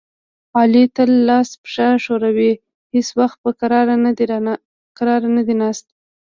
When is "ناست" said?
5.61-5.85